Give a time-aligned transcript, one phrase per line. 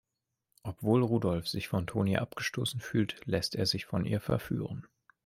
[0.63, 4.87] Obwohl Rudolf sich von Toni abgestoßen fühlt, lässt er sich von ihr verführen.